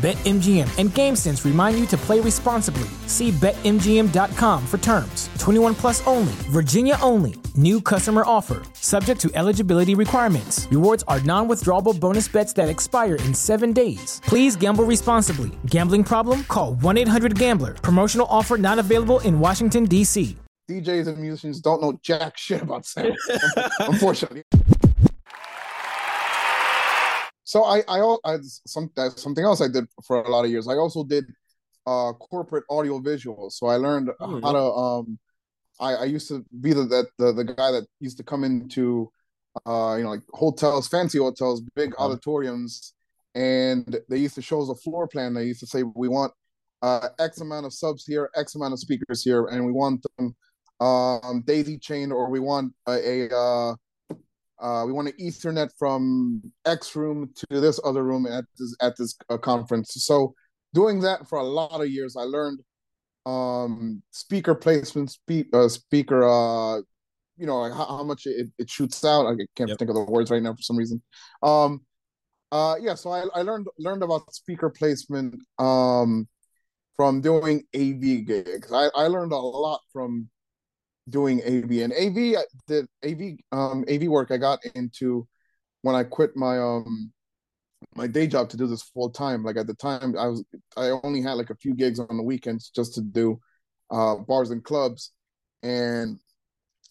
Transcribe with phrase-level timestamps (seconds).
[0.00, 2.88] BetMGM and GameSense remind you to play responsibly.
[3.06, 5.28] See BetMGM.com for terms.
[5.38, 7.34] 21 plus only, Virginia only.
[7.54, 10.66] New customer offer, subject to eligibility requirements.
[10.70, 14.22] Rewards are non withdrawable bonus bets that expire in seven days.
[14.24, 15.50] Please gamble responsibly.
[15.66, 16.44] Gambling problem?
[16.44, 17.74] Call 1 800 Gambler.
[17.74, 20.34] Promotional offer not available in Washington, D.C.
[20.70, 23.18] DJs and musicians don't know jack shit about sound,
[23.80, 24.44] unfortunately.
[27.50, 30.68] So I, I, I some that's something else I did for a lot of years.
[30.68, 31.24] I also did
[31.84, 33.50] uh corporate audio visual.
[33.50, 35.18] So I learned oh, how to um
[35.80, 39.10] I, I used to be the that the, the guy that used to come into
[39.66, 42.04] uh you know like hotels, fancy hotels, big uh-huh.
[42.04, 42.94] auditoriums,
[43.34, 45.34] and they used to show us a floor plan.
[45.34, 46.32] They used to say we want
[46.82, 50.36] uh X amount of subs here, X amount of speakers here, and we want them
[50.78, 53.74] um daisy chain or we want a, a uh
[54.60, 58.96] uh, we want an Ethernet from X room to this other room at this at
[58.96, 59.92] this uh, conference.
[60.04, 60.34] So
[60.74, 62.60] doing that for a lot of years, I learned
[63.26, 66.78] um, speaker placement, speak, uh, speaker, uh,
[67.36, 69.26] you know, how, how, much it, it shoots out.
[69.26, 69.78] I can't yep.
[69.78, 71.02] think of the words right now for some reason.
[71.42, 71.80] Um,
[72.52, 76.28] uh, yeah, so I, I learned learned about speaker placement um,
[76.96, 78.72] from doing AV gigs.
[78.72, 80.28] I, I learned a lot from
[81.08, 85.26] doing AV and AV the AV um AV work I got into
[85.82, 87.12] when I quit my um
[87.94, 89.42] my day job to do this full time.
[89.42, 90.44] Like at the time I was
[90.76, 93.40] I only had like a few gigs on the weekends just to do
[93.90, 95.12] uh bars and clubs
[95.62, 96.18] and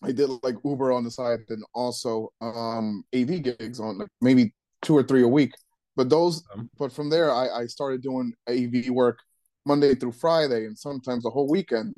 [0.02, 4.54] I did like Uber on the side and also um AV gigs on like maybe
[4.82, 5.54] two or three a week.
[5.96, 6.44] But those
[6.78, 9.20] but from there I, I started doing AV work
[9.66, 11.94] Monday through Friday and sometimes the whole weekend.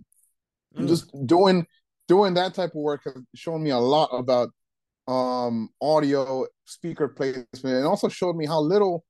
[0.78, 0.88] Mm.
[0.88, 1.66] Just doing
[2.12, 4.50] doing that type of work has shown me a lot about
[5.08, 9.06] um audio speaker placement and also showed me how little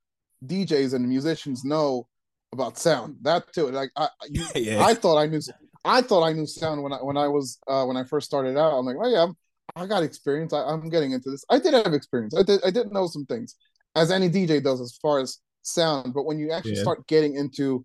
[0.45, 2.07] DJs and musicians know
[2.53, 3.15] about sound.
[3.23, 3.71] That too.
[3.71, 4.85] Like I you, yeah.
[4.85, 5.41] I thought I knew
[5.83, 8.55] I thought I knew sound when I when I was uh when I first started
[8.55, 8.77] out.
[8.77, 9.33] I'm like, oh yeah, I'm,
[9.75, 10.53] I got experience.
[10.53, 11.43] I, am getting into this.
[11.49, 12.35] I did have experience.
[12.37, 13.55] I did I did know some things,
[13.95, 16.13] as any DJ does as far as sound.
[16.13, 16.83] But when you actually yeah.
[16.83, 17.83] start getting into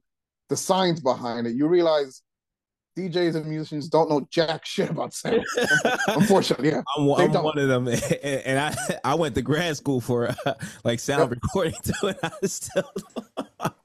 [0.51, 2.23] the science behind it, you realize
[2.97, 5.45] DJs and musicians don't know jack shit about sound.
[6.09, 7.89] Unfortunately, yeah, I'm, I'm one of them,
[8.23, 8.75] and I
[9.05, 11.31] I went to grad school for uh, like sound yep.
[11.31, 12.91] recording too, and I still.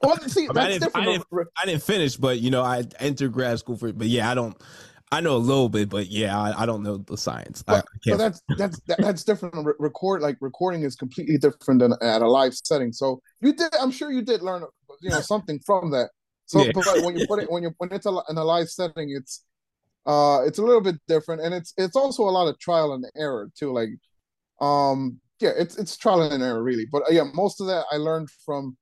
[0.02, 1.26] well, see, I, mean, I, didn't, I, didn't,
[1.58, 3.92] I, didn't, finish, but you know, I entered grad school for.
[3.92, 4.56] But yeah, I don't.
[5.10, 7.62] I know a little bit, but yeah, I, I don't know the science.
[7.62, 9.66] But, but that's that's that's different.
[9.66, 12.92] Re- record like recording is completely different than at a live setting.
[12.92, 14.64] So you did, I'm sure you did learn,
[15.02, 16.08] you know, something from that.
[16.52, 16.72] So, yeah.
[16.74, 19.42] but when you put it when you when it's a, in a live setting, it's
[20.04, 23.06] uh it's a little bit different, and it's it's also a lot of trial and
[23.16, 23.72] error too.
[23.72, 23.88] Like,
[24.60, 26.84] um, yeah, it's it's trial and error really.
[26.92, 28.76] But uh, yeah, most of that I learned from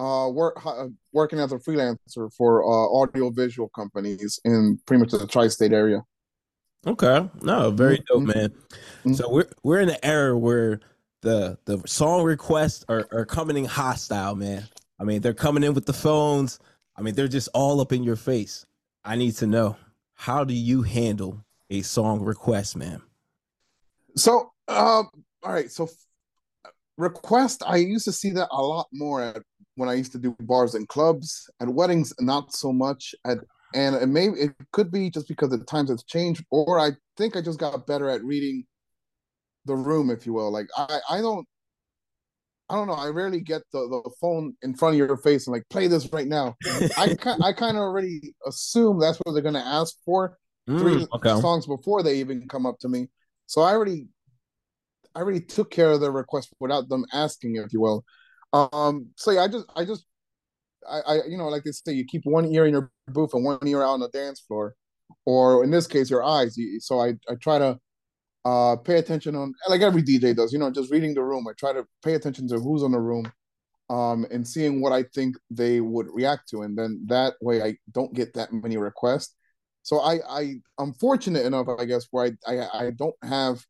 [0.00, 5.12] uh work uh, working as a freelancer for uh audio visual companies in pretty much
[5.12, 6.02] the tri-state area.
[6.88, 8.38] Okay, no, very dope, mm-hmm.
[8.38, 8.48] man.
[8.50, 9.12] Mm-hmm.
[9.12, 10.80] So we're we're in an era where
[11.22, 14.64] the the song requests are, are coming in hostile, man.
[14.98, 16.58] I mean, they're coming in with the phones.
[16.96, 18.64] I mean, they're just all up in your face.
[19.04, 19.76] I need to know
[20.14, 23.02] how do you handle a song request, man?
[24.16, 25.02] So, uh,
[25.42, 25.70] all right.
[25.70, 25.88] So,
[26.96, 29.42] request, I used to see that a lot more at,
[29.74, 31.50] when I used to do bars and clubs.
[31.60, 33.14] At weddings, not so much.
[33.24, 33.38] At
[33.74, 37.36] and it may it could be just because the times have changed, or I think
[37.36, 38.64] I just got better at reading
[39.66, 40.50] the room, if you will.
[40.50, 41.46] Like I, I don't
[42.68, 42.94] I don't know.
[42.94, 46.12] I rarely get the, the phone in front of your face and like play this
[46.12, 46.56] right now.
[46.96, 47.04] I
[47.42, 50.36] I kind of already assume that's what they're gonna ask for
[50.68, 51.40] mm, three okay.
[51.40, 53.08] songs before they even come up to me.
[53.46, 54.08] So I already
[55.14, 58.04] I already took care of their request without them asking, if you will.
[58.52, 59.08] Um.
[59.16, 60.04] So yeah, I just I just
[60.88, 63.44] I, I you know like they say you keep one ear in your booth and
[63.44, 64.74] one ear out on the dance floor,
[65.24, 66.58] or in this case your eyes.
[66.80, 67.78] So I I try to
[68.46, 71.46] uh, pay attention on like every DJ does, you know, just reading the room.
[71.48, 73.32] I try to pay attention to who's on the room,
[73.90, 77.76] um, and seeing what I think they would react to, and then that way I
[77.90, 79.34] don't get that many requests.
[79.82, 83.64] so I I I'm fortunate enough, I guess, where I I, I don't have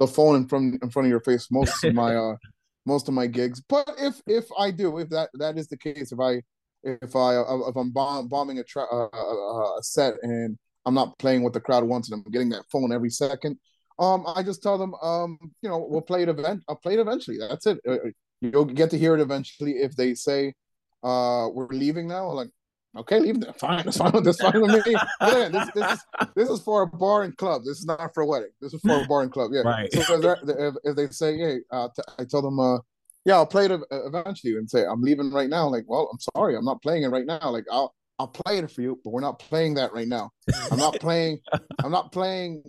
[0.00, 2.34] the phone in front in front of your face most of my uh
[2.84, 3.62] most of my gigs.
[3.68, 6.42] But if if I do, if that that is the case, if I
[6.82, 10.94] if I uh, if I'm bomb, bombing a, tra- uh, uh, a set and I'm
[10.94, 13.58] not playing what the crowd wants and I'm getting that phone every second,
[13.98, 16.62] um, I just tell them, um, you know, we'll play it event.
[16.68, 17.38] I'll play it eventually.
[17.38, 17.80] That's it.
[17.88, 17.96] Uh,
[18.40, 19.72] you'll get to hear it eventually.
[19.72, 20.54] If they say,
[21.02, 22.50] uh, we're leaving now, I'm like,
[22.98, 23.52] Okay, leave them.
[23.54, 24.12] Fine, that's fine.
[24.22, 24.96] That's fine with me.
[25.20, 26.04] Yeah, this, this is
[26.34, 27.62] this is for a bar and club.
[27.64, 28.50] This is not for a wedding.
[28.60, 29.50] This is for a bar and club.
[29.52, 29.62] Yeah.
[29.62, 29.92] Right.
[29.92, 32.78] So if, if they say, "Hey," uh, t- I tell them, uh,
[33.24, 36.56] "Yeah, I'll play it eventually," and say, "I'm leaving right now." Like, well, I'm sorry,
[36.56, 37.50] I'm not playing it right now.
[37.50, 40.30] Like, I'll I'll play it for you, but we're not playing that right now.
[40.70, 41.40] I'm not playing.
[41.84, 42.62] I'm not playing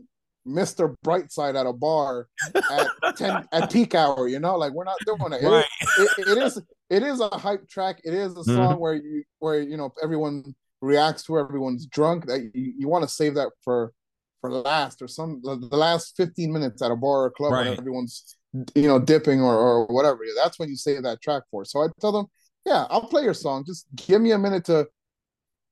[0.48, 0.96] Mr.
[1.06, 5.34] Brightside at a bar at 10 at peak hour, you know, like we're not doing
[5.34, 5.44] it.
[5.44, 5.66] Right.
[6.00, 8.00] It, it, it is it is a hype track.
[8.04, 8.56] It is a mm-hmm.
[8.56, 8.80] song mm-hmm.
[8.80, 12.28] where you where you know everyone reacts to everyone's drunk.
[12.28, 13.94] That you, you want to save that for
[14.42, 17.68] for last or some the, last 15 minutes at a bar or club right.
[17.68, 18.36] when everyone's
[18.76, 20.20] you know dipping or, or whatever.
[20.36, 21.66] That's when you save that track for.
[21.66, 22.28] So I tell them,
[22.66, 23.66] yeah, I'll play your song.
[23.66, 24.88] Just give me a minute to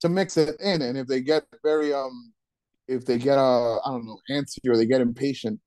[0.01, 0.81] to mix it in.
[0.81, 2.33] And if they get very um
[2.87, 5.59] if they get uh I don't know antsy or they get impatient,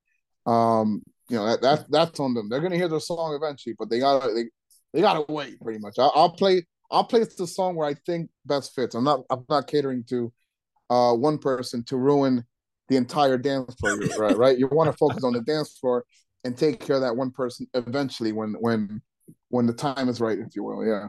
[0.47, 2.49] um, you know that, that that's on them.
[2.49, 4.45] They're gonna hear their song eventually, but they gotta they
[4.93, 5.99] they gotta wait pretty much.
[5.99, 8.95] I, will play I'll play the song where I think best fits.
[8.95, 10.33] I'm not I'm not catering to
[10.91, 12.45] uh one person to ruin
[12.89, 14.37] the entire dance floor, right?
[14.37, 14.59] Right.
[14.59, 16.05] You want to focus on the dance floor
[16.45, 19.03] and take care of that one person eventually when when
[19.51, 20.87] when the time is right, if you will.
[20.87, 21.09] Yeah.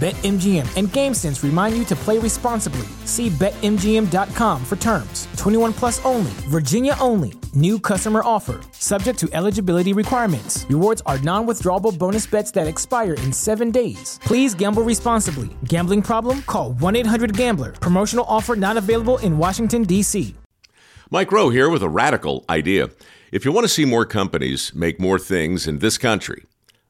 [0.00, 2.88] BetMGM and GameSense remind you to play responsibly.
[3.04, 5.28] See BetMGM.com for terms.
[5.36, 7.34] 21 plus only, Virginia only.
[7.52, 8.62] New customer offer.
[8.72, 10.64] Subject to eligibility requirements.
[10.70, 14.18] Rewards are non withdrawable bonus bets that expire in seven days.
[14.22, 15.50] Please gamble responsibly.
[15.66, 16.40] Gambling problem?
[16.46, 17.72] Call 1 800 Gambler.
[17.72, 20.34] Promotional offer not available in Washington, D.C.
[21.10, 22.88] Mike Rowe here with a radical idea.
[23.32, 26.44] If you want to see more companies make more things in this country,